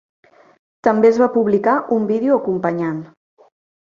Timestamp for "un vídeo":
1.97-2.39